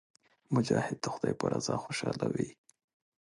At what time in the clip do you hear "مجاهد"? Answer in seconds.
0.53-0.97